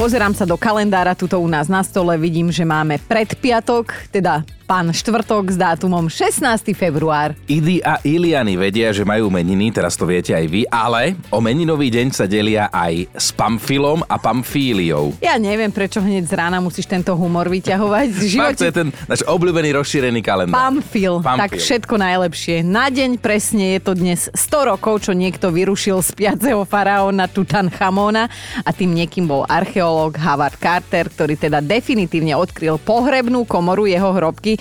[0.00, 4.94] Pozerám sa do kalendára, tuto u nás na stole vidím, že máme predpiatok, teda pán
[4.94, 6.46] štvrtok s dátumom 16.
[6.78, 7.34] február.
[7.50, 11.90] Idy a Iliany vedia, že majú meniny, teraz to viete aj vy, ale o meninový
[11.90, 15.18] deň sa delia aj s Pamfilom a Pamfíliou.
[15.18, 18.08] Ja neviem, prečo hneď z rána musíš tento humor vyťahovať.
[18.14, 20.54] Fakt, živote to je ten náš obľúbený rozšírený kalendár.
[20.54, 21.42] Pamfil, Pamfil.
[21.42, 22.62] tak všetko najlepšie.
[22.62, 28.30] Na deň presne je to dnes 100 rokov, čo niekto vyrušil spiaceho faraóna Tutanchamona
[28.62, 29.42] a tým niekým bol
[29.90, 34.54] archeológ Howard Carter, ktorý teda definitívne odkryl pohrebnú komoru jeho hrobky.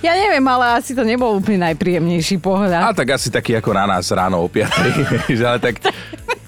[0.00, 2.92] Ja neviem, ale asi to nebol úplne najpríjemnejší A pohľad.
[2.96, 5.28] tak asi taký ako na nás ráno o 5.
[5.28, 5.80] vieš, ale tak,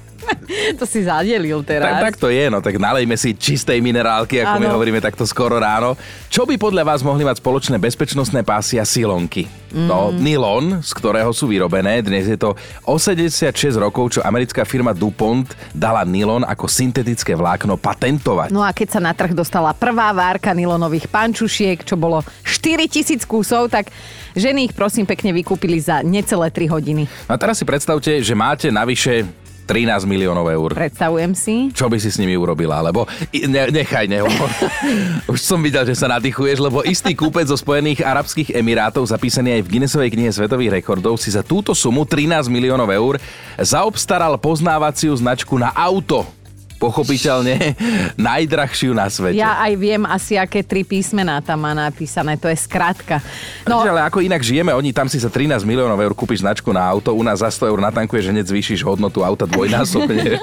[0.81, 2.01] To si zadelil teraz.
[2.01, 4.75] tak, tak to je, no tak nalejme si čistej minerálky, ako my Áno.
[4.75, 5.95] hovoríme takto skoro ráno.
[6.27, 9.47] Čo by podľa vás mohli mať spoločné bezpečnostné pásy a silonky?
[9.71, 10.21] No, Mm.
[10.21, 12.53] nylon, z ktorého sú vyrobené, dnes je to
[12.85, 13.41] 86
[13.75, 18.53] rokov, čo americká firma DuPont dala nylon ako syntetické vlákno patentovať.
[18.53, 23.69] No a keď sa na trh dostala prvá várka nylonových pančušiek, čo bolo 4000 kusov,
[23.69, 23.89] tak
[24.33, 27.09] ženy ich prosím pekne vykúpili za necelé 3 hodiny.
[27.25, 29.25] No a teraz si predstavte, že máte navyše
[29.65, 30.71] 13 miliónov eur.
[30.75, 31.57] Predstavujem si.
[31.73, 32.83] Čo by si s nimi urobila?
[32.83, 34.51] Lebo ne, nechaj, nehovor.
[35.33, 39.63] Už som videl, že sa nadýchuješ, lebo istý kúpec zo Spojených Arabských Emirátov, zapísaný aj
[39.65, 43.15] v Guinnessovej knihe svetových rekordov, si za túto sumu 13 miliónov eur
[43.57, 46.42] zaobstaral poznávaciu značku na auto.
[46.83, 47.79] Pochopiteľne
[48.19, 49.39] najdrahšiu na svete.
[49.39, 52.35] Ja aj viem asi, aké tri písmená tam má napísané.
[52.43, 53.23] To je skratka.
[53.63, 53.87] No.
[53.87, 57.15] Ale ako inak žijeme, oni tam si za 13 miliónov eur kúpiš značku na auto,
[57.15, 60.43] u nás za 100 eur natankuješ, hneď zvýšiš hodnotu auta dvojnásobne.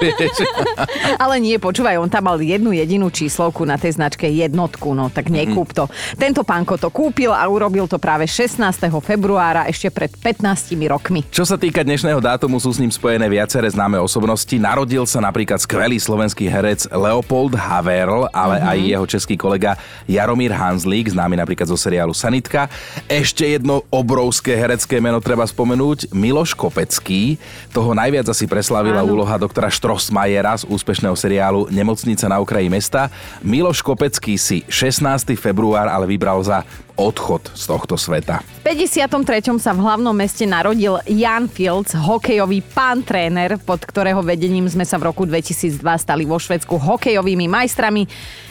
[1.22, 5.28] ale nie, počúvaj, on tam mal jednu jedinú číslovku na tej značke jednotku, no tak
[5.28, 5.84] nekúp to.
[6.16, 8.64] Tento pánko to kúpil a urobil to práve 16.
[9.04, 11.20] februára ešte pred 15 rokmi.
[11.28, 14.56] Čo sa týka dnešného dátumu, sú s ním spojené viaceré známe osobnosti.
[14.56, 19.74] Narodil sa napríklad skvelý slovenský herec Leopold Haverl, ale aj jeho český kolega
[20.06, 22.68] Jaromír Hanzlík, známy napríklad zo seriálu Sanitka.
[23.08, 27.40] Ešte jedno obrovské herecké meno treba spomenúť, Miloš Kopecký.
[27.74, 29.16] Toho najviac asi preslavila Áno.
[29.16, 33.08] úloha doktora Štrosmajera z úspešného seriálu Nemocnica na okraji mesta.
[33.40, 35.34] Miloš Kopecký si 16.
[35.40, 36.62] február ale vybral za
[37.00, 38.44] odchod z tohto sveta.
[38.60, 39.56] V 53.
[39.56, 45.00] sa v hlavnom meste narodil Jan Fields, hokejový pán tréner, pod ktorého vedením sme sa
[45.00, 48.04] v roku 2002 stali vo Švedsku hokejovými majstrami.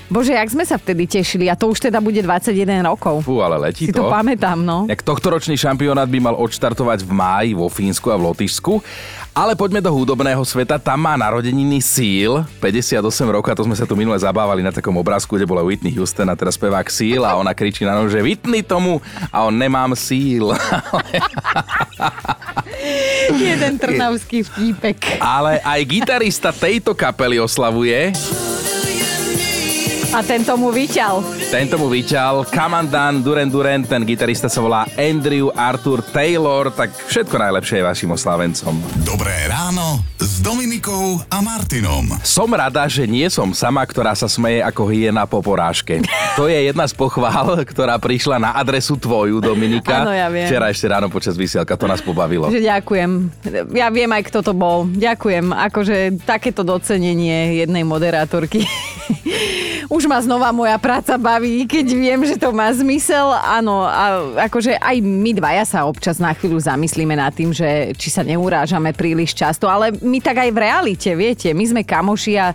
[0.10, 3.22] Bože, jak sme sa vtedy tešili a to už teda bude 21 rokov.
[3.22, 4.90] Fú, ale letí Si to pamätám, no.
[4.90, 8.82] Jak tohtoročný šampionát by mal odštartovať v máji vo Fínsku a v Lotyšsku.
[9.38, 10.82] Ale poďme do hudobného sveta.
[10.82, 14.98] Tam má narodeniny Seal, 58 rokov, a to sme sa tu minule zabávali na takom
[14.98, 18.26] obrázku, kde bola Whitney Houston a teraz spevák Seal a ona kričí na nož, že
[18.26, 19.00] Whitney tomu
[19.30, 20.50] a on nemám Seal.
[23.38, 25.22] Jeden trnavský vtípek.
[25.22, 28.12] Ale aj gitarista tejto kapely oslavuje.
[30.10, 31.22] A ten tomu vyťal.
[31.54, 37.38] Tento mu vyťal Kamandan Duran Duran, ten gitarista sa volá Andrew Arthur Taylor, tak všetko
[37.38, 38.74] najlepšie je vašim oslávencom.
[39.06, 42.10] Dobré ráno s Dominikou a Martinom.
[42.26, 46.02] Som rada, že nie som sama, ktorá sa smeje ako hyena po porážke.
[46.34, 50.10] To je jedna z pochvál, ktorá prišla na adresu tvoju, Dominika.
[50.10, 50.50] Áno, ja viem.
[50.50, 52.50] Včera ešte ráno počas vysielka, to nás pobavilo.
[52.50, 53.12] Že ďakujem.
[53.78, 54.90] Ja viem aj, kto to bol.
[54.90, 55.54] Ďakujem.
[55.54, 58.66] Akože takéto docenenie jednej moderátorky.
[59.96, 63.34] Už ma znova moja práca baví, keď viem, že to má zmysel.
[63.34, 68.14] Áno, a akože aj my dvaja sa občas na chvíľu zamyslíme nad tým, že či
[68.14, 72.54] sa neurážame príliš často, ale my tak aj v realite, viete, my sme kamoši a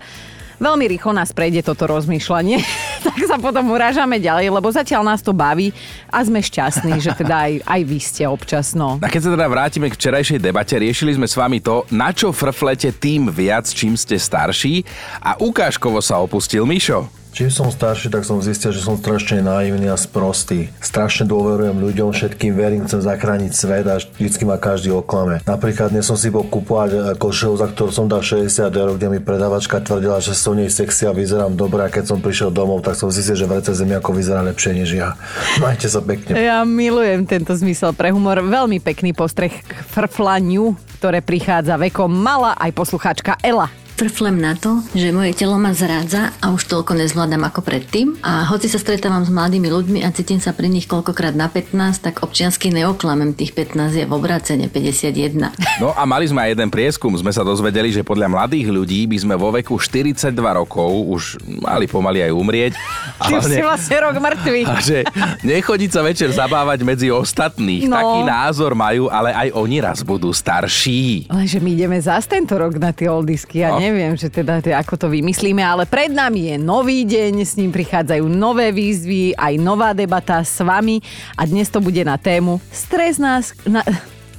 [0.64, 2.56] veľmi rýchlo nás prejde toto rozmýšľanie.
[3.06, 5.76] tak sa potom urážame ďalej, lebo zatiaľ nás to baví
[6.08, 8.96] a sme šťastní, že teda aj, aj vy ste občas, no.
[9.04, 12.32] A keď sa teda vrátime k včerajšej debate, riešili sme s vami to, na čo
[12.32, 14.80] frflete tým viac, čím ste starší
[15.20, 17.23] a ukážkovo sa opustil Mišo.
[17.34, 20.70] Čím som starší, tak som zistil, že som strašne naivný a sprostý.
[20.78, 25.42] Strašne dôverujem ľuďom, všetkým verím, chcem zachrániť svet a vždycky ma každý oklame.
[25.42, 29.18] Napríklad dnes som si bol kúpovať košelu, za ktorú som dal 60 eur, kde mi
[29.18, 32.94] predavačka tvrdila, že som nej sexy a vyzerám dobre a keď som prišiel domov, tak
[32.94, 35.18] som zistil, že v rece zemi ako vyzerá lepšie než ja.
[35.64, 36.38] Majte sa pekne.
[36.38, 38.46] Ja milujem tento zmysel pre humor.
[38.46, 42.14] Veľmi pekný postreh k frflaniu, ktoré prichádza vekom.
[42.14, 43.83] Mala aj poslucháčka Ela.
[43.94, 48.18] Trflem na to, že moje telo ma zrádza a už toľko nezvládam ako predtým.
[48.26, 52.02] A hoci sa stretávam s mladými ľuďmi a cítim sa pri nich koľkokrát na 15,
[52.02, 55.54] tak občiansky neoklamem tých 15 je v obracene 51.
[55.78, 59.16] No a mali sme aj jeden prieskum, sme sa dozvedeli, že podľa mladých ľudí by
[59.20, 61.22] sme vo veku 42 rokov už
[61.62, 62.72] mali pomaly aj umrieť.
[63.20, 64.60] Ty už si vlastne rok mŕtvy.
[64.66, 65.06] A že
[65.46, 67.86] nechodiť sa večer zabávať medzi ostatných.
[67.86, 67.94] No.
[67.94, 71.30] Taký názor majú, ale aj oni raz budú starší.
[71.30, 73.62] Lenže my ideme zás tento rok na tie oldisky.
[73.62, 73.83] Ja No.
[73.84, 78.24] Neviem, že teda, ako to vymyslíme, ale pred nami je nový deň, s ním prichádzajú
[78.24, 81.04] nové výzvy, aj nová debata s vami
[81.36, 83.52] a dnes to bude na tému stres nás...
[83.68, 83.84] Na,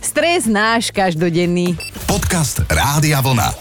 [0.02, 1.78] stres náš každodenný.
[2.10, 3.54] Podcast Rádia Vlna.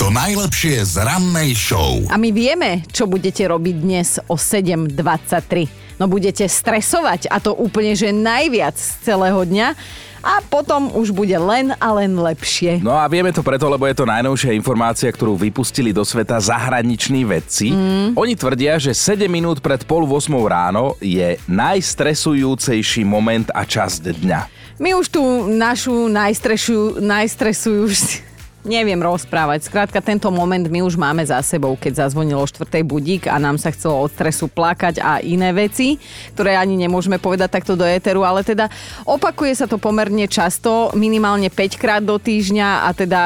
[0.00, 2.00] To najlepšie z rannej show.
[2.08, 6.00] A my vieme, čo budete robiť dnes o 7.23.
[6.00, 9.76] No budete stresovať a to úplne, že najviac z celého dňa
[10.20, 12.80] a potom už bude len a len lepšie.
[12.84, 17.24] No a vieme to preto, lebo je to najnovšia informácia, ktorú vypustili do sveta zahraniční
[17.24, 17.72] vedci.
[17.72, 18.16] Mm.
[18.16, 24.40] Oni tvrdia, že 7 minút pred pol 8 ráno je najstresujúcejší moment a časť dňa.
[24.80, 28.29] My už tú našu najstresujú, najstresujúci
[28.64, 29.64] neviem rozprávať.
[29.68, 33.72] Skrátka, tento moment my už máme za sebou, keď zazvonilo štvrtej budík a nám sa
[33.72, 35.96] chcelo od stresu plakať a iné veci,
[36.36, 38.68] ktoré ani nemôžeme povedať takto do éteru, ale teda
[39.08, 43.20] opakuje sa to pomerne často, minimálne 5 krát do týždňa a teda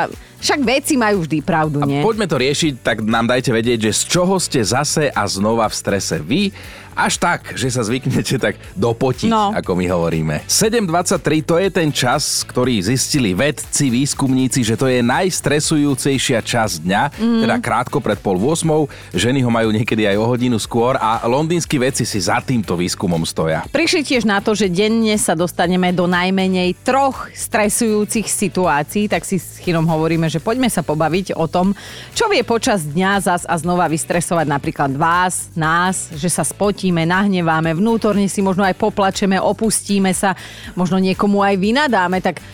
[0.45, 2.05] však veci majú vždy pravdu, A nie?
[2.05, 5.75] poďme to riešiť, tak nám dajte vedieť, že z čoho ste zase a znova v
[5.75, 6.53] strese vy,
[6.95, 9.51] až tak, že sa zvyknete tak dopotiť, No.
[9.53, 10.35] ako my hovoríme.
[10.47, 17.03] 7.23 to je ten čas, ktorý zistili vedci, výskumníci, že to je najstresujúcejšia časť dňa,
[17.15, 17.41] mm.
[17.47, 19.15] teda krátko pred pol 8.
[19.15, 23.23] Ženy ho majú niekedy aj o hodinu skôr a londýnsky vedci si za týmto výskumom
[23.27, 23.67] stoja.
[23.71, 29.43] Prišli tiež na to, že denne sa dostaneme do najmenej troch stresujúcich situácií, tak si
[29.43, 31.75] s Chinom hovoríme, že poďme sa pobaviť o tom,
[32.15, 36.45] čo vie počas dňa zas a znova vystresovať napríklad vás, nás, že sa
[36.85, 40.37] spotíme, nahneváme, vnútorne si možno aj poplačeme, opustíme sa,
[40.77, 42.45] možno niekomu aj vynadáme, tak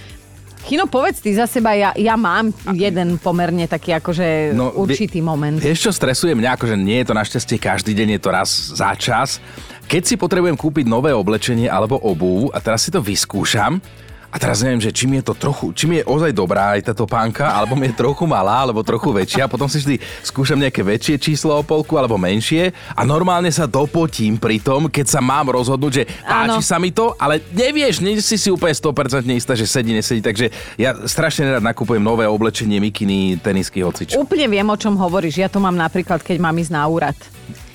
[0.70, 5.26] Chino, povedz ty za seba, ja, ja mám jeden pomerne taký akože no, určitý vie-
[5.26, 5.58] moment.
[5.58, 6.54] Vieš, čo stresuje mňa?
[6.54, 8.48] Akože nie je to našťastie každý deň, je to raz
[8.78, 9.42] za čas.
[9.90, 13.82] Keď si potrebujem kúpiť nové oblečenie alebo obuv a teraz si to vyskúšam,
[14.30, 16.86] a teraz neviem, že či mi je to trochu, či mi je ozaj dobrá aj
[16.86, 19.50] tá topánka, alebo je trochu malá, alebo trochu väčšia.
[19.50, 22.70] Potom si vždy skúšam nejaké väčšie číslo o polku, alebo menšie.
[22.94, 26.62] A normálne sa dopotím pri tom, keď sa mám rozhodnúť, že páči Áno.
[26.62, 30.22] sa mi to, ale nevieš, nie si si úplne 100% istá, že sedí, nesedí.
[30.22, 30.46] Takže
[30.78, 34.14] ja strašne rád nakupujem nové oblečenie, mikiny, tenisky, hocičo.
[34.14, 35.42] Úplne viem, o čom hovoríš.
[35.42, 37.18] Ja to mám napríklad, keď mám ísť na úrad.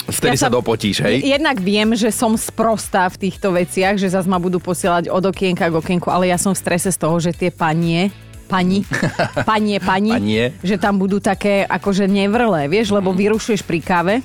[0.08, 1.22] Vtedy Ja sa sa- dopotíš, hej?
[1.24, 5.66] Jednak viem, že som sprostá v týchto veciach, že zase ma budú posielať od okienka
[5.66, 8.14] k okienku, ale ja som v strese z toho, že tie panie,
[8.46, 8.86] pani,
[9.50, 10.44] panie, pani, Panie.
[10.62, 14.16] že tam budú také akože nevrlé, vieš, lebo vyrušuješ pri káve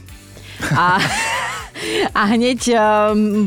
[0.70, 1.00] a,
[2.10, 2.78] a hneď um,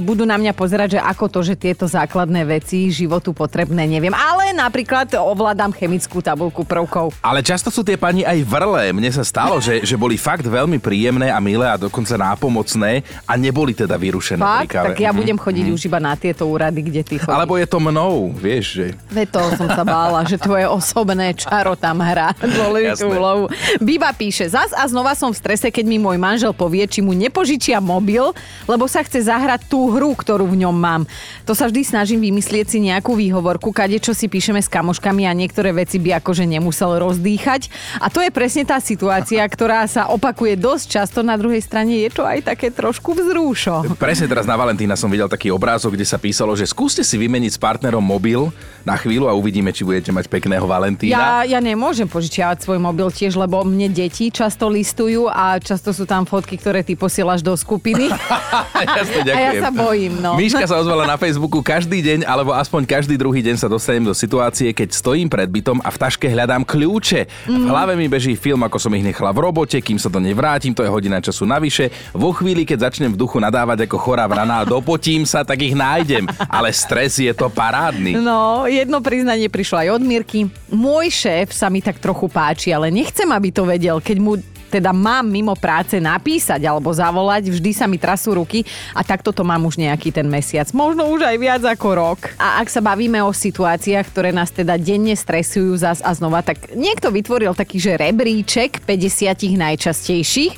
[0.02, 4.12] budú na mňa pozerať, že ako to, že tieto základné veci životu potrebné, neviem.
[4.12, 7.14] Ale napríklad ovládam chemickú tabulku prvkov.
[7.20, 8.90] Ale často sú tie pani aj vrlé.
[8.92, 13.34] Mne sa stalo, že, že boli fakt veľmi príjemné a milé a dokonca nápomocné a
[13.36, 14.74] neboli teda vyrušené Fakt?
[14.74, 15.18] Tak ja Mhm.
[15.20, 17.34] budem chodiť už iba na tieto úrady, kde ty chodíš.
[17.34, 18.86] Alebo je to mnou, vieš, že...
[19.10, 23.44] Veď to som sa bála, že tvoje osobné čaro tam hrá dôležitú úlohu.
[23.80, 27.12] Biba píše, zas a znova som v strese, keď mi môj manžel povie, či mu
[27.12, 28.23] nepožičia mobil,
[28.72, 31.04] lebo sa chce zahrať tú hru, ktorú v ňom mám.
[31.44, 35.36] To sa vždy snažím vymyslieť si nejakú výhovorku, kade čo si píšeme s kamoškami a
[35.36, 37.68] niektoré veci by akože nemusel rozdýchať.
[38.00, 41.20] A to je presne tá situácia, ktorá sa opakuje dosť často.
[41.26, 43.98] Na druhej strane je to aj také trošku vzrúšo.
[44.00, 47.58] Presne teraz na Valentína som videl taký obrázok, kde sa písalo, že skúste si vymeniť
[47.58, 48.54] s partnerom mobil
[48.84, 51.48] na chvíľu a uvidíme, či budete mať pekného Valentína.
[51.48, 56.04] Ja, ja nemôžem požičiavať svoj mobil tiež, lebo mne deti často listujú a často sú
[56.04, 58.03] tam fotky, ktoré ty posielaš do skupiny.
[58.10, 59.62] Jasne, A ja ďakujem.
[59.62, 60.36] sa bojím, no.
[60.36, 64.12] Míška sa ozvala na Facebooku každý deň, alebo aspoň každý druhý deň sa dostanem do
[64.12, 67.48] situácie, keď stojím pred bytom a v taške hľadám kľúče.
[67.48, 67.64] Mhm.
[67.64, 70.34] V hlave mi beží film, ako som ich nechala v robote, kým sa do nej
[70.34, 71.90] vrátim, to je hodina času navyše.
[72.12, 75.76] Vo chvíli, keď začnem v duchu nadávať ako chorá vrana a dopotím sa, tak ich
[75.76, 76.26] nájdem.
[76.50, 78.16] Ale stres je to parádny.
[78.18, 80.40] No, jedno priznanie prišlo aj od Mirky.
[80.72, 84.34] Môj šéf sa mi tak trochu páči, ale nechcem, aby to vedel, keď mu
[84.74, 88.66] teda mám mimo práce napísať alebo zavolať, vždy sa mi trasú ruky
[88.98, 90.66] a takto to mám už nejaký ten mesiac.
[90.74, 92.20] Možno už aj viac ako rok.
[92.42, 96.74] A ak sa bavíme o situáciách, ktoré nás teda denne stresujú zas a znova, tak
[96.74, 100.54] niekto vytvoril taký, že rebríček 50 najčastejších.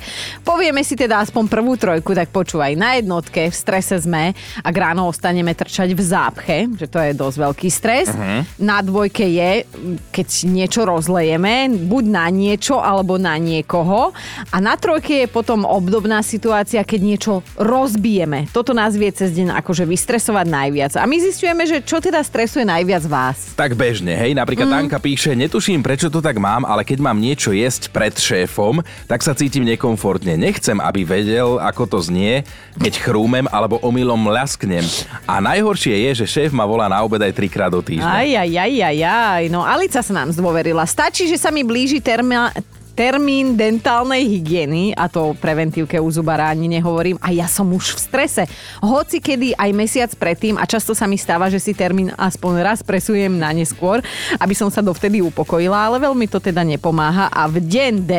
[0.46, 5.10] Povieme si teda aspoň prvú trojku, tak počúvaj, na jednotke v strese sme, ak ráno
[5.10, 8.08] ostaneme trčať v zápche, že to je dosť veľký stres.
[8.14, 8.46] Uh-huh.
[8.62, 9.66] Na dvojke je,
[10.14, 14.05] keď niečo rozlejeme, buď na niečo alebo na niekoho.
[14.52, 18.52] A na trojke je potom obdobná situácia, keď niečo rozbijeme.
[18.52, 20.94] Toto nás vie cez deň akože vystresovať najviac.
[21.00, 23.56] A my zistujeme, že čo teda stresuje najviac vás.
[23.56, 24.78] Tak bežne, hej, napríklad mm.
[24.86, 29.22] Anka píše, netuším prečo to tak mám, ale keď mám niečo jesť pred šéfom, tak
[29.22, 30.34] sa cítim nekomfortne.
[30.34, 32.42] Nechcem, aby vedel, ako to znie,
[32.82, 34.82] keď chrúmem alebo omylom lasknem.
[35.30, 38.10] A najhoršie je, že šéf ma volá na obed aj trikrát do týždňa.
[38.10, 39.44] Aj, aj, aj, aj, aj.
[39.54, 40.90] No Alica sa nám zdôverila.
[40.90, 42.50] Stačí, že sa mi blíži terma,
[42.96, 48.00] termín dentálnej hygieny, a to preventívke u zubára ani nehovorím, a ja som už v
[48.00, 48.44] strese.
[48.80, 52.80] Hoci kedy aj mesiac predtým, a často sa mi stáva, že si termín aspoň raz
[52.80, 54.00] presujem na neskôr,
[54.40, 57.28] aby som sa dovtedy upokojila, ale veľmi to teda nepomáha.
[57.28, 58.14] A v deň D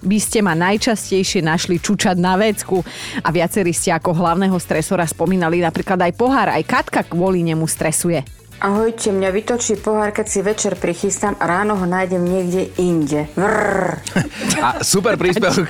[0.00, 2.80] by ste ma najčastejšie našli čučať na vecku
[3.20, 8.43] a viacerí ste ako hlavného stresora spomínali napríklad aj pohár, aj Katka kvôli nemu stresuje.
[8.64, 13.28] Ahojte, mňa vytočí pohár, keď si večer prichystám a ráno ho nájdem niekde inde.
[13.36, 14.00] Vrrr.
[14.64, 15.68] A super príspevok.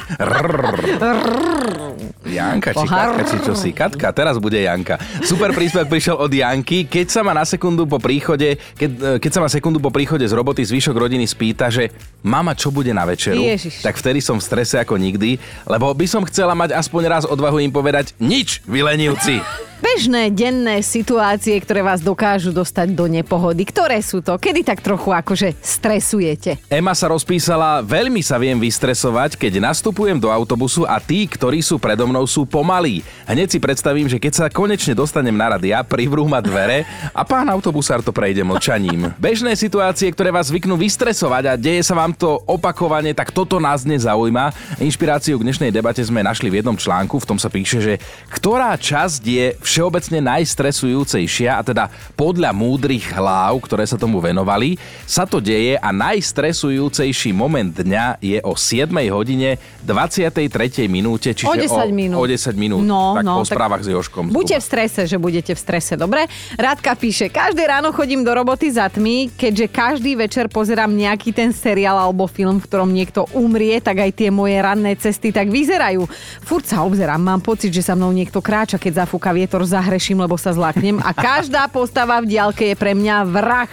[2.23, 3.75] Janka, či Katka, či čo si?
[3.75, 5.03] Katka, teraz bude Janka.
[5.27, 6.87] Super príspevok prišiel od Janky.
[6.87, 10.31] Keď sa ma na sekundu po príchode, keď, keď sa ma sekundu po príchode z
[10.31, 11.91] roboty zvyšok rodiny spýta, že
[12.23, 13.83] mama, čo bude na večeru, Ježiš.
[13.83, 15.35] tak vtedy som v strese ako nikdy,
[15.67, 19.43] lebo by som chcela mať aspoň raz odvahu im povedať nič, vylenivci.
[19.85, 23.69] Bežné denné situácie, ktoré vás dokážu dostať do nepohody.
[23.69, 24.41] Ktoré sú to?
[24.41, 26.57] Kedy tak trochu akože stresujete?
[26.73, 31.77] Ema sa rozpísala, veľmi sa viem vystresovať, keď nastupujem do autobusu a tí, ktorí sú
[31.77, 33.05] predo mnou, sú pomalí.
[33.29, 37.53] Hneď si predstavím, že keď sa konečne dostanem na radia, privrú ma dvere a pán
[37.53, 39.13] autobusár to prejde mlčaním.
[39.21, 43.85] Bežné situácie, ktoré vás zvyknú vystresovať a deje sa vám to opakovane, tak toto nás
[43.85, 44.81] nezaujíma.
[44.81, 47.95] Inšpiráciu k dnešnej debate sme našli v jednom článku, v tom sa píše, že
[48.33, 55.27] ktorá časť je všeobecne najstresujúcejšia, a teda podľa múdrych hlav, ktoré sa tomu venovali, sa
[55.27, 60.87] to deje a najstresujúcejší moment dňa je o 7 hodine 23.
[60.87, 62.23] minúte, čiže O 10 minút.
[62.23, 62.87] O 10 minút.
[62.87, 64.31] No, tak no, po tak správach s Joškom.
[64.31, 66.31] Buďte v strese, že budete v strese, dobre?
[66.55, 71.51] Rádka píše, každé ráno chodím do roboty za tmy, keďže každý večer pozerám nejaký ten
[71.51, 76.07] seriál alebo film, v ktorom niekto umrie, tak aj tie moje ranné cesty tak vyzerajú.
[76.47, 80.37] Furt sa obzerám, mám pocit, že sa mnou niekto kráča, keď zafúka vietor, zahreším, lebo
[80.37, 83.73] sa zlaknem a každá postava v diálke je pre mňa vrah.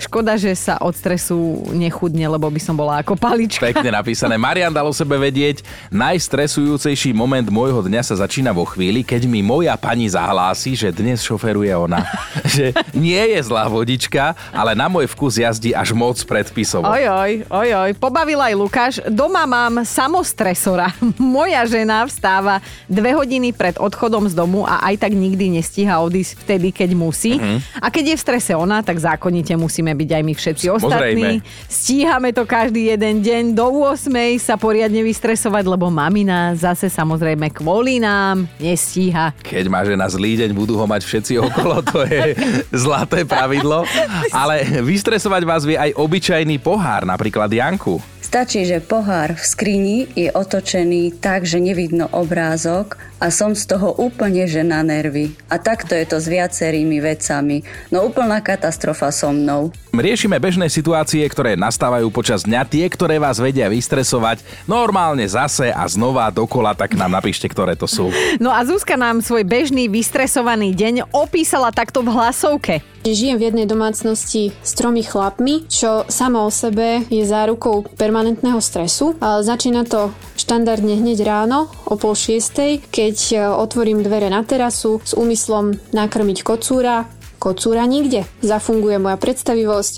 [0.00, 3.68] Škoda, že sa od stresu nechudne, lebo by som bola ako palička.
[3.68, 4.40] Pekne napísané.
[4.40, 5.60] Marian dal o sebe vedieť,
[5.92, 11.20] najstresujúcejší moment môjho dňa sa začína vo chvíli, keď mi moja pani zahlási, že dnes
[11.20, 12.02] šoferuje ona.
[12.56, 16.88] že nie je zlá vodička, ale na môj vkus jazdí až moc predpisovo.
[16.88, 18.94] Ojoj, ojoj, pobavil aj Lukáš.
[19.06, 20.90] Doma mám samostresora.
[21.20, 22.58] Moja žena vstáva
[22.88, 27.36] dve hodiny pred odchodom z domu a aj tak nikdy nestíha odísť vtedy, keď musí.
[27.36, 27.58] Uh-huh.
[27.78, 31.44] A keď je v strese ona, tak zákonite musíme byť aj my všetci ostatní.
[31.66, 33.42] Stíhame to každý jeden deň.
[33.54, 39.36] Do 8 sa poriadne vystresovať, lebo mamina zase samozrejme kvôli nám nestíha.
[39.42, 42.34] Keď má žena zlý deň, budú ho mať všetci okolo, to je
[42.84, 43.84] zlaté pravidlo.
[44.30, 48.00] Ale vystresovať vás vie aj obyčajný pohár, napríklad Janku.
[48.30, 53.92] Stačí, že pohár v skrini je otočený tak, že nevidno obrázok a som z toho
[54.00, 55.36] úplne že na nervy.
[55.52, 57.60] A takto je to s viacerými vecami.
[57.92, 59.68] No úplná katastrofa so mnou.
[59.92, 64.40] Riešime bežné situácie, ktoré nastávajú počas dňa, tie, ktoré vás vedia vystresovať.
[64.64, 68.08] Normálne zase a znova dokola, tak nám napíšte, ktoré to sú.
[68.40, 72.80] No a Zuzka nám svoj bežný vystresovaný deň opísala takto v hlasovke.
[73.00, 79.16] Žijem v jednej domácnosti s tromi chlapmi, čo samo o sebe je zárukou permanentného stresu.
[79.18, 85.16] Začína to štandardne hneď ráno o pol šiestej, keď e, otvorím dvere na terasu s
[85.16, 87.08] úmyslom nakrmiť kocúra,
[87.40, 88.28] kocúra nikde.
[88.44, 89.94] Zafunguje moja predstavivosť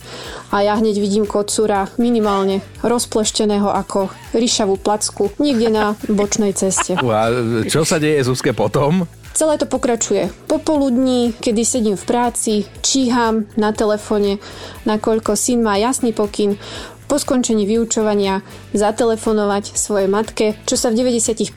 [0.54, 6.94] a ja hneď vidím kocúra minimálne rozplešteného ako ryšavú placku niekde na bočnej ceste.
[6.96, 7.28] A
[7.66, 9.04] čo sa deje Zuzke potom?
[9.32, 12.52] Celé to pokračuje popoludní, kedy sedím v práci,
[12.84, 14.36] číham na telefone,
[14.84, 16.60] nakoľko syn má jasný pokyn,
[17.06, 18.40] po skončení vyučovania
[18.72, 21.48] zatelefonovať svojej matke, čo sa v 90%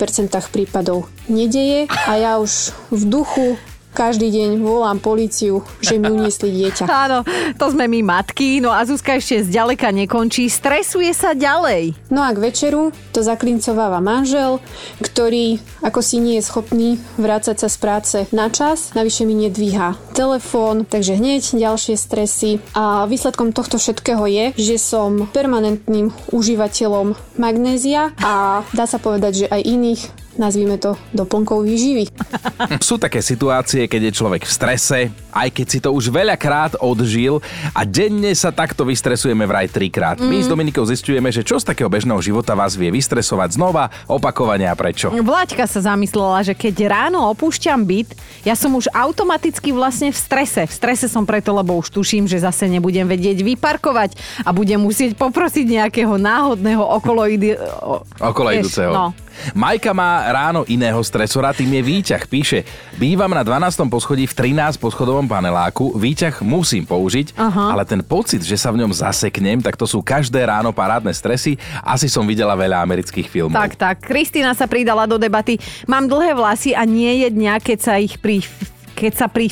[0.52, 3.48] prípadov nedeje a ja už v duchu
[3.96, 6.84] každý deň volám policiu, že mi uniesli dieťa.
[7.08, 7.24] Áno,
[7.56, 8.60] to sme my matky.
[8.60, 10.52] No a Zuzka ešte zďaleka nekončí.
[10.52, 11.96] Stresuje sa ďalej.
[12.12, 14.60] No a k večeru to zaklincováva manžel,
[15.00, 19.96] ktorý ako si nie je schopný vrácať sa z práce na čas, navyše mi nedvíha
[20.12, 22.60] telefón, takže hneď ďalšie stresy.
[22.76, 29.52] A výsledkom tohto všetkého je, že som permanentným užívateľom magnézia a dá sa povedať, že
[29.52, 30.02] aj iných
[30.36, 32.12] nazvime to doplnkov výživy.
[32.80, 35.00] Sú také situácie, keď je človek v strese,
[35.36, 37.44] aj keď si to už veľakrát odžil
[37.76, 40.20] a denne sa takto vystresujeme vraj trikrát.
[40.20, 40.28] Mm.
[40.32, 44.72] My s Dominikou zistujeme, že čo z takého bežného života vás vie vystresovať znova, opakovania
[44.72, 45.12] a prečo.
[45.12, 48.16] Vláďka sa zamyslela, že keď ráno opúšťam byt,
[48.48, 50.64] ja som už automaticky vlastne v strese.
[50.64, 54.16] V strese som preto, lebo už tuším, že zase nebudem vedieť vyparkovať
[54.46, 56.80] a budem musieť poprosiť nejakého náhodného.
[56.80, 58.92] Okolo idúceho.
[58.94, 59.12] No.
[59.54, 62.24] Majka má ráno iného stresora, tým je výťah.
[62.26, 62.64] Píše,
[63.00, 63.88] bývam na 12.
[63.88, 67.76] poschodí v 13 poschodovom paneláku, výťah musím použiť, Aha.
[67.76, 71.56] ale ten pocit, že sa v ňom zaseknem, tak to sú každé ráno parádne stresy.
[71.84, 73.58] Asi som videla veľa amerických filmov.
[73.58, 73.96] Tak, tak.
[74.04, 75.60] Kristýna sa pridala do debaty.
[75.86, 78.42] Mám dlhé vlasy a nie je dňa, keď sa ich pri...
[79.00, 79.52] keď sa pri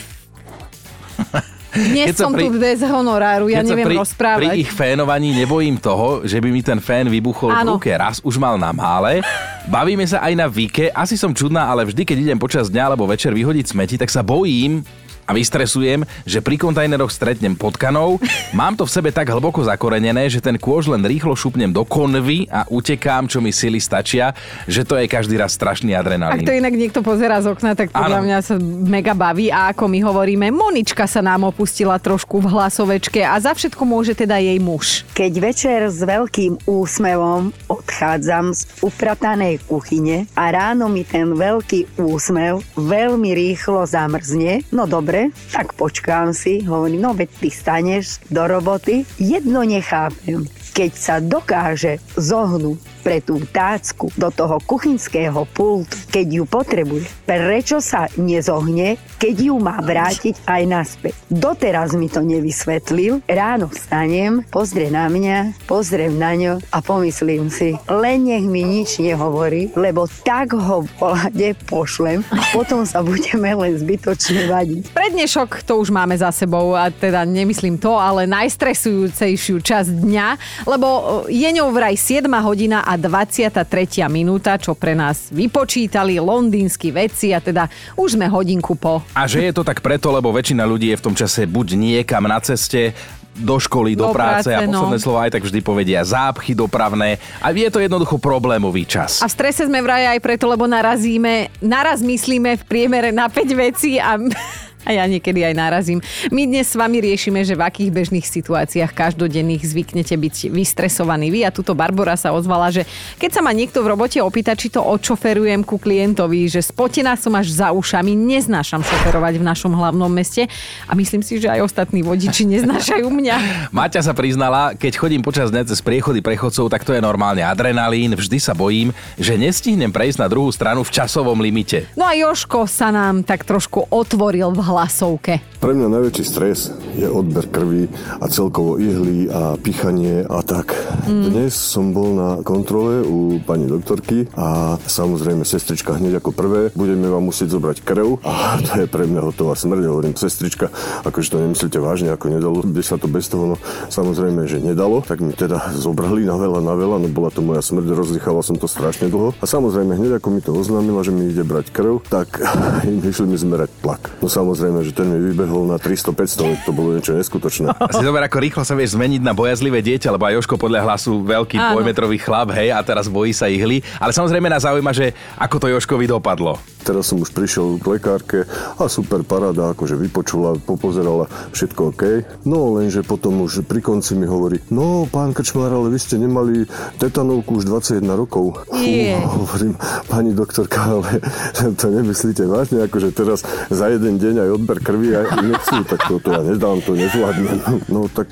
[1.74, 4.54] dnes som pri, tu bez honoráru, ja neviem pri, rozprávať.
[4.54, 7.78] Pri ich fénovaní nebojím toho, že by mi ten fén vybuchol ano.
[7.78, 7.92] v ruke.
[7.98, 9.26] Raz už mal na mále.
[9.66, 10.94] Bavíme sa aj na Vike.
[10.94, 14.22] Asi som čudná, ale vždy, keď idem počas dňa alebo večer vyhodiť smeti, tak sa
[14.22, 14.86] bojím,
[15.24, 18.20] a vystresujem, že pri kontajneroch stretnem potkanov.
[18.52, 22.48] Mám to v sebe tak hlboko zakorenené, že ten kôž len rýchlo šupnem do konvy
[22.52, 24.36] a utekám, čo mi sily stačia,
[24.68, 26.44] že to je každý raz strašný adrenalín.
[26.44, 28.26] Ak to inak niekto pozera z okna, tak podľa ano.
[28.28, 28.56] mňa sa
[28.88, 33.54] mega baví a ako my hovoríme, Monička sa nám opustila trošku v hlasovečke a za
[33.54, 35.08] všetko môže teda jej muž.
[35.16, 42.66] Keď večer s veľkým úsmevom odchádzam z upratanej kuchyne a ráno mi ten veľký úsmev
[42.76, 48.48] veľmi rýchlo zamrzne, no dobre, dobre, tak počkám si, hovorím, no veď ty staneš do
[48.48, 49.06] roboty.
[49.20, 56.44] Jedno nechápem, keď sa dokáže zohnúť pre tú tácku do toho kuchynského pultu, keď ju
[56.48, 61.14] potrebuje, prečo sa nezohne, keď ju má vrátiť aj naspäť.
[61.28, 63.20] Doteraz mi to nevysvetlil.
[63.28, 69.04] Ráno vstanem, pozrie na mňa, pozriem na ňo a pomyslím si, len nech mi nič
[69.04, 74.96] nehovorí, lebo tak ho v pohľade pošlem a potom sa budeme len zbytočne vadiť.
[74.96, 80.28] Prednešok to už máme za sebou a teda nemyslím to, ale najstresujúcejšiu časť dňa,
[80.64, 84.06] lebo je ňou vraj 7 hodina a a 23.
[84.06, 87.66] minúta, čo pre nás vypočítali londýnsky vedci a teda
[87.98, 89.02] už sme hodinku po.
[89.18, 92.30] A že je to tak preto, lebo väčšina ľudí je v tom čase buď niekam
[92.30, 92.94] na ceste,
[93.34, 95.02] do školy, do, do práce, práce a posledné no.
[95.02, 99.26] slovo aj tak vždy povedia zápchy dopravné a je to jednoducho problémový čas.
[99.26, 103.58] A v strese sme vraj aj preto, lebo narazíme, naraz myslíme v priemere na 5
[103.58, 104.22] vecí a
[104.84, 106.00] a ja niekedy aj narazím.
[106.30, 111.48] My dnes s vami riešime, že v akých bežných situáciách každodenných zvyknete byť vystresovaní vy.
[111.48, 112.84] A tuto Barbara sa ozvala, že
[113.20, 117.32] keď sa ma niekto v robote opýta, či to odšoferujem ku klientovi, že spotená som
[117.40, 120.52] až za ušami, neznášam šoferovať v našom hlavnom meste
[120.88, 123.36] a myslím si, že aj ostatní vodiči neznášajú mňa.
[123.78, 128.14] Maťa sa priznala, keď chodím počas dňa cez priechody prechodcov, tak to je normálne adrenalín.
[128.14, 131.88] Vždy sa bojím, že nestihnem prejsť na druhú stranu v časovom limite.
[131.96, 135.40] No a Joško sa nám tak trošku otvoril v hlasovke.
[135.62, 137.88] Pre mňa najväčší stres je odber krvi
[138.20, 140.76] a celkovo ihly a pichanie a tak.
[141.08, 141.32] Mm.
[141.32, 147.08] Dnes som bol na kontrole u pani doktorky a samozrejme sestrička hneď ako prvé, budeme
[147.08, 149.84] vám musieť zobrať krv a to je pre mňa hotová smrť.
[149.84, 150.74] Hovorím, sestrička,
[151.06, 153.56] akože to nemyslíte vážne, ako nedalo by sa to bez toho, no
[153.92, 157.60] samozrejme, že nedalo, tak mi teda zobrali na veľa, na veľa, no bola to moja
[157.60, 161.28] smrť, rozdychával som to strašne dlho a samozrejme hneď ako mi to oznámila, že mi
[161.28, 162.40] ide brať krv, tak
[163.12, 164.02] išli mi zmerať tlak.
[164.24, 167.76] No samozrejme samozrejme, že ten mi vybehol na 300-500, to bolo niečo neskutočné.
[167.94, 171.20] Si zober, ako rýchlo sa vieš zmeniť na bojazlivé dieťa, lebo aj Joško podľa hlasu
[171.20, 171.76] veľký Áno.
[171.76, 173.84] dvojmetrový chlap, hej, a teraz bojí sa ihly.
[174.00, 176.64] Ale samozrejme nás zaujíma, že ako to Joškovi dopadlo.
[176.84, 178.40] Teraz som už prišiel k lekárke
[178.76, 182.04] a super paráda, akože vypočula, popozerala, všetko OK.
[182.44, 186.68] No lenže potom už pri konci mi hovorí, no pán Krčmár, ale vy ste nemali
[187.00, 188.68] tetanovku už 21 rokov.
[188.76, 189.24] Yeah.
[189.40, 189.80] hovorím,
[190.12, 191.24] pani doktorka, ale
[191.80, 196.22] to nemyslíte vážne, akože teraz za jeden deň aj odber krvi a inekciu, tak to,
[196.22, 197.58] to ja nedám, to nezvládnem.
[197.90, 198.30] No tak,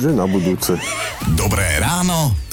[0.00, 0.78] že na budúce.
[1.34, 2.47] Dobré ráno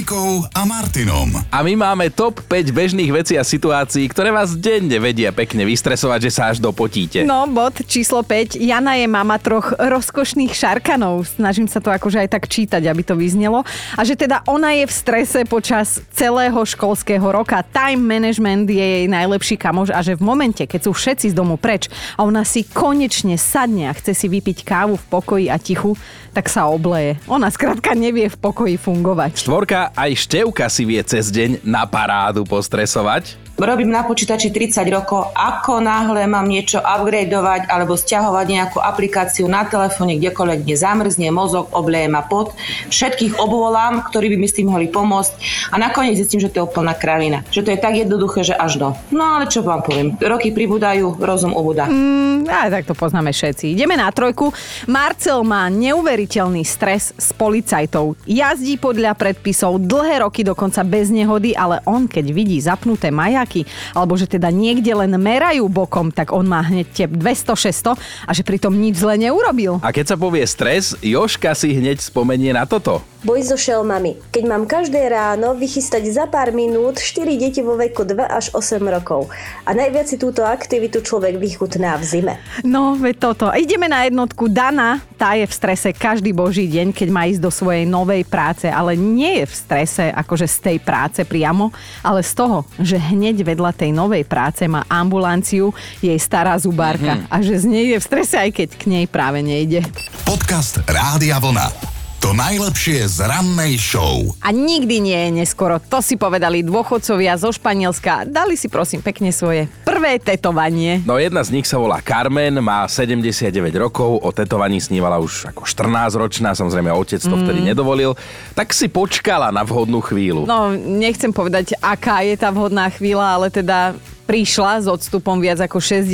[0.00, 1.28] Dominikou a Martinom.
[1.52, 6.24] A my máme top 5 bežných vecí a situácií, ktoré vás denne vedia pekne vystresovať,
[6.24, 7.20] že sa až dopotíte.
[7.20, 8.56] No, bod číslo 5.
[8.56, 11.28] Jana je mama troch rozkošných šarkanov.
[11.36, 13.60] Snažím sa to akože aj tak čítať, aby to vyznelo.
[13.92, 17.60] A že teda ona je v strese počas celého školského roka.
[17.60, 21.60] Time management je jej najlepší kamoš a že v momente, keď sú všetci z domu
[21.60, 25.92] preč a ona si konečne sadne a chce si vypiť kávu v pokoji a tichu,
[26.30, 27.18] tak sa obleje.
[27.26, 29.42] Ona skrátka nevie v pokoji fungovať.
[29.42, 33.50] Štvorka, aj števka si vie cez deň na parádu postresovať.
[33.60, 39.68] Robím na počítači 30 rokov, ako náhle mám niečo upgradeovať alebo stiahovať nejakú aplikáciu na
[39.68, 42.56] telefóne, kdekoľvek kde zamrzne mozog, obleje ma pot.
[42.88, 45.32] Všetkých obvolám, ktorí by mi s tým mohli pomôcť
[45.72, 47.44] a nakoniec zistím, že to je úplná kravina.
[47.52, 48.88] Že to je tak jednoduché, že až do.
[49.12, 51.84] No ale čo vám poviem, roky pribúdajú, rozum ubúda.
[51.84, 53.76] Mm, a tak to poznáme všetci.
[53.76, 54.56] Ideme na trojku.
[54.88, 58.16] Marcel má neuveriteľný stres s policajtou.
[58.24, 63.64] Jazdí podľa predpisov dlhé roky dokonca bez nehody, ale on keď vidí zapnuté majaky,
[63.96, 68.42] alebo že teda niekde len merajú bokom, tak on má hneď tie 200-600 a že
[68.44, 69.80] pritom nič zle neurobil.
[69.80, 73.00] A keď sa povie stres, Joška si hneď spomenie na toto.
[73.20, 74.16] Boj so šelmami.
[74.32, 78.80] Keď mám každé ráno vychystať za pár minút 4 deti vo veku 2 až 8
[78.80, 79.28] rokov.
[79.68, 82.34] A najviac si túto aktivitu človek vychutná v zime.
[82.64, 83.52] No, veď toto.
[83.52, 84.48] Ideme na jednotku.
[84.48, 88.64] Dana, tá je v strese každý boží deň, keď má ísť do svojej novej práce,
[88.64, 91.68] ale nie je v strese akože z tej práce priamo,
[92.00, 97.36] ale z toho, že hneď vedľa tej novej práce má ambulanciu jej stará zubárka mm-hmm.
[97.36, 99.84] a že z nej je v strese, aj keď k nej práve nejde.
[100.24, 101.89] Podcast Rádia Vlna.
[102.20, 104.36] To najlepšie z rannej show.
[104.44, 105.80] A nikdy nie je neskoro.
[105.88, 108.28] To si povedali dôchodcovia zo Španielska.
[108.28, 111.00] Dali si prosím pekne svoje prvé tetovanie.
[111.08, 115.64] No jedna z nich sa volá Carmen, má 79 rokov, o tetovaní snívala už ako
[115.64, 117.40] 14 ročná, samozrejme otec to mm.
[117.40, 118.12] vtedy nedovolil,
[118.52, 120.44] tak si počkala na vhodnú chvíľu.
[120.44, 123.96] No, nechcem povedať, aká je tá vhodná chvíľa, ale teda
[124.30, 126.06] prišla s odstupom viac ako 60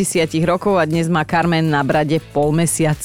[0.48, 2.96] rokov a dnes má Carmen na brade pol mesiac.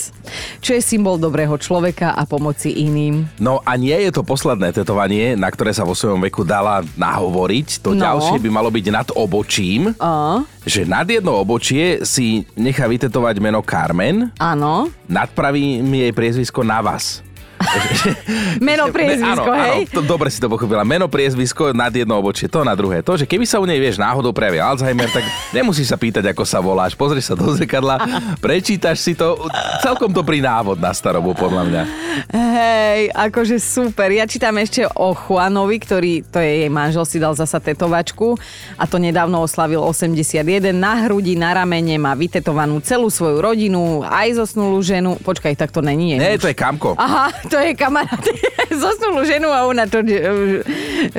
[0.63, 3.27] Čo je symbol dobrého človeka a pomoci iným.
[3.35, 7.83] No a nie je to posledné tetovanie, na ktoré sa vo svojom veku dala nahovoriť.
[7.83, 7.99] To no.
[7.99, 9.91] ďalšie by malo byť nad obočím.
[9.99, 10.47] A?
[10.63, 14.31] Že nad jedno obočie si nechá vytetovať meno Carmen.
[14.39, 14.87] Áno.
[15.11, 17.19] Nad pravým jej priezvisko Navas.
[18.67, 19.79] Meno, priezvisko, áno, hej?
[19.87, 20.83] Áno, to, dobre si to pochopila.
[20.85, 23.01] Meno, priezvisko, nad jedno obočie, to na druhé.
[23.05, 26.43] To, že keby sa u nej, vieš, náhodou prejavil Alzheimer, tak nemusíš sa pýtať, ako
[26.43, 26.97] sa voláš.
[26.97, 28.01] Pozri sa do zrkadla,
[28.43, 29.37] prečítaš si to.
[29.81, 31.83] Celkom dobrý návod na starobu, podľa mňa.
[32.31, 34.11] Hej, akože super.
[34.11, 38.35] Ja čítam ešte o Juanovi, ktorý, to je jej manžel, si dal zasa tetovačku
[38.77, 40.43] a to nedávno oslavil 81.
[40.75, 45.17] Na hrudi, na ramene má vytetovanú celú svoju rodinu, aj zosnulú ženu.
[45.21, 46.19] Počkaj, tak to není.
[46.19, 46.95] Nie, to je kamko.
[46.99, 48.23] Aha, to je kamarát.
[48.71, 49.99] zosnulú ženu a ona to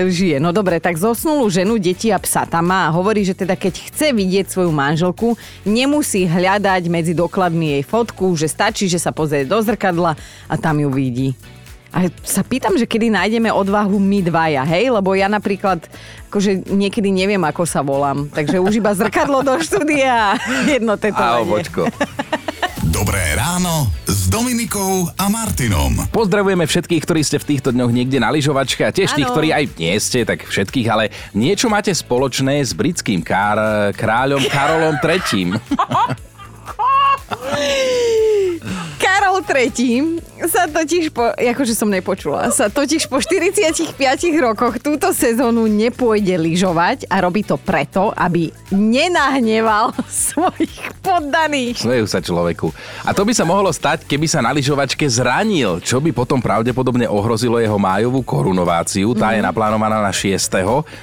[0.09, 0.41] žije.
[0.41, 3.93] No dobre, tak zosnulú ženu, deti a psa tam má a hovorí, že teda keď
[3.93, 5.37] chce vidieť svoju manželku,
[5.69, 10.17] nemusí hľadať medzi dokladmi jej fotku, že stačí, že sa pozrie do zrkadla
[10.49, 11.37] a tam ju vidí.
[11.93, 14.89] A sa pýtam, že kedy nájdeme odvahu my dvaja, hej?
[14.89, 15.85] Lebo ja napríklad
[16.33, 18.33] akože niekedy neviem, ako sa volám.
[18.33, 21.37] Takže už iba zrkadlo do štúdia jedno tetovanie.
[21.37, 21.93] A obočko.
[22.93, 26.09] Dobré ráno s Dominikou a Martinom.
[26.13, 29.35] Pozdravujeme všetkých, ktorí ste v týchto dňoch niekde na lyžovačke a tiež tých, Áno.
[29.37, 34.97] ktorí aj nie ste, tak všetkých, ale niečo máte spoločné s britským kár, kráľom Karolom
[35.01, 35.57] III.
[39.23, 40.19] Karol III
[40.51, 43.95] sa totiž po, akože som nepočula, sa totiž po 45
[44.43, 49.95] rokoch túto sezónu nepôjde lyžovať a robí to preto, aby nenahneval
[50.27, 51.85] svojich poddaných.
[51.85, 52.73] Smejú sa človeku.
[53.05, 57.05] A to by sa mohlo stať, keby sa na lyžovačke zranil, čo by potom pravdepodobne
[57.05, 59.13] ohrozilo jeho májovú korunováciu.
[59.13, 60.41] Tá je naplánovaná na 6.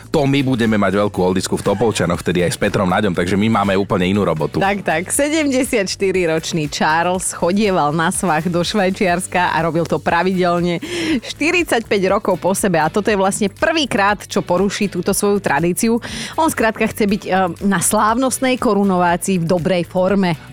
[0.10, 3.62] To my budeme mať veľkú oldisku v Topolčanoch, vtedy aj s Petrom Naďom, takže my
[3.62, 4.58] máme úplne inú robotu.
[4.58, 5.13] Tak, tak.
[5.13, 10.82] 74-ročný Charles chodieval na svach do Švajčiarska a robil to pravidelne
[11.22, 16.02] 45 rokov po sebe a toto je vlastne prvýkrát, čo poruší túto svoju tradíciu.
[16.34, 19.99] On skrátka chce byť eh, na slávnostnej korunovácii v dobrej forme.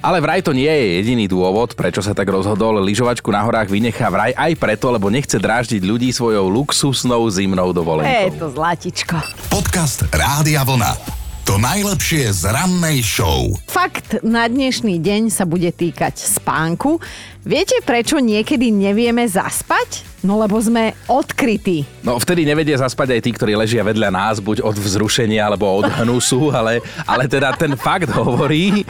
[0.00, 2.82] Ale vraj to nie je jediný dôvod, prečo sa tak rozhodol.
[2.82, 7.76] Lyžovačku na horách vynechá vraj aj preto, lebo nechce dráždiť ľudí svojou luxusnou zimnou Je
[7.76, 8.38] dovolenkou.
[8.38, 9.16] to zlatičko.
[9.48, 11.15] Podcast Rádia Vlna.
[11.46, 13.54] To najlepšie z rannej show.
[13.70, 16.98] Fakt na dnešný deň sa bude týkať spánku.
[17.46, 20.02] Viete, prečo niekedy nevieme zaspať?
[20.26, 21.86] No lebo sme odkrytí.
[22.02, 25.86] No vtedy nevedia zaspať aj tí, ktorí ležia vedľa nás, buď od vzrušenia alebo od
[25.86, 28.82] hnusu, ale, ale teda ten fakt hovorí.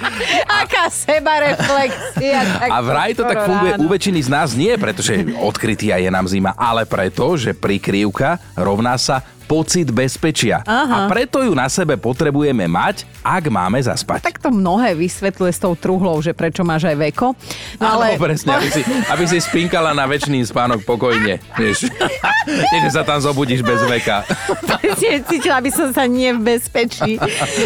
[0.49, 2.73] Aká sebareflexia.
[2.73, 3.85] A vraj to tak funguje ráno.
[3.85, 8.41] u väčšiny z nás nie, pretože odkrytý a je nám zima, ale preto, že prikrývka
[8.57, 10.61] rovná sa pocit bezpečia.
[10.67, 11.07] Aha.
[11.07, 14.27] A preto ju na sebe potrebujeme mať, ak máme zaspať.
[14.27, 17.33] Tak to mnohé vysvetľuje s tou truhlou, že prečo máš aj veko.
[17.79, 18.19] No ale...
[18.19, 21.39] Áno, presne, aby si, aby si spinkala na väčší spánok pokojne.
[21.55, 21.89] Vieš.
[22.75, 24.27] Nie, že sa tam zobudíš bez veka.
[24.67, 27.19] Presne, cítila by som sa nie v bezpečí.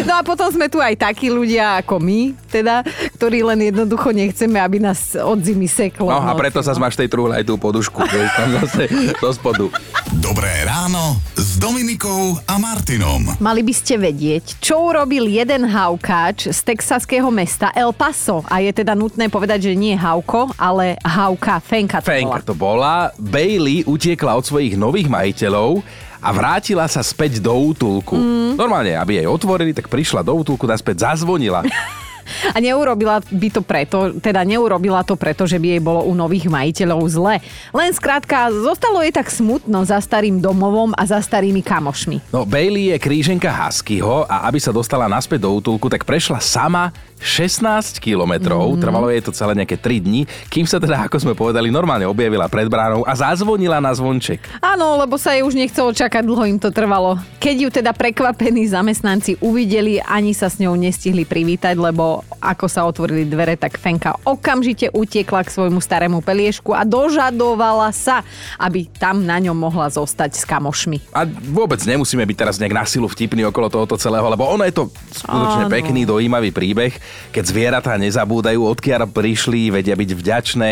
[0.05, 2.85] No a potom sme tu aj takí ľudia ako my, teda,
[3.21, 6.09] ktorí len jednoducho nechceme, aby nás od zimy seklo.
[6.09, 8.89] No a preto sa máš tej truhle aj tú podušku, vieš, tam zase
[9.21, 9.69] do spodu.
[10.17, 13.37] Dobré ráno s Dominikou a Martinom.
[13.37, 18.41] Mali by ste vedieť, čo urobil jeden haukáč z texaského mesta El Paso.
[18.49, 22.17] A je teda nutné povedať, že nie hauko, ale hauka, fenka to bola.
[22.17, 22.95] Fenka to bola.
[23.21, 25.85] Bailey utiekla od svojich nových majiteľov
[26.25, 28.17] a vrátila sa späť do útulku.
[28.17, 28.57] Mm.
[28.57, 31.61] Normálne, aby jej otvorili, tak prišla do útulku, naspäť zazvonila.
[32.51, 36.49] A neurobila by to preto, teda neurobila to preto, že by jej bolo u nových
[36.49, 37.35] majiteľov zle.
[37.71, 42.33] Len skrátka, zostalo jej tak smutno za starým domovom a za starými kamošmi.
[42.33, 46.89] No, Bailey je kríženka Huskyho a aby sa dostala naspäť do útulku, tak prešla sama
[47.21, 48.81] 16 kilometrov, mm.
[48.81, 52.49] trvalo jej to celé nejaké 3 dní, kým sa teda, ako sme povedali, normálne objavila
[52.49, 54.41] pred bránou a zazvonila na zvonček.
[54.59, 57.21] Áno, lebo sa jej už nechcelo čakať, dlho im to trvalo.
[57.37, 62.89] Keď ju teda prekvapení zamestnanci uvideli, ani sa s ňou nestihli privítať, lebo ako sa
[62.89, 68.25] otvorili dvere, tak Fenka okamžite utiekla k svojmu starému peliešku a dožadovala sa,
[68.57, 71.13] aby tam na ňom mohla zostať s kamošmi.
[71.13, 74.73] A vôbec nemusíme byť teraz nejak na silu vtipný okolo tohoto celého, lebo ono je
[74.73, 74.89] to
[75.21, 75.73] skutočne Áno.
[75.73, 76.93] pekný, dojímavý príbeh,
[77.31, 80.69] keď zvieratá nezabúdajú, odkiaľ prišli, vedia byť vďačné,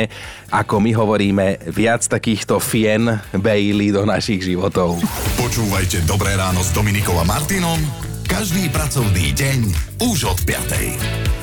[0.51, 4.99] ako my hovoríme, viac takýchto fien Bailey do našich životov.
[5.39, 9.59] Počúvajte Dobré ráno s Dominikou a Martinom každý pracovný deň
[10.05, 11.38] už od 5.